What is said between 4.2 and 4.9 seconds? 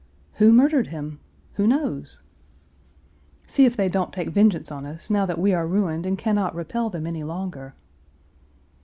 vengeance on